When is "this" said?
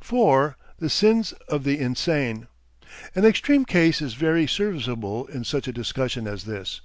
6.44-6.80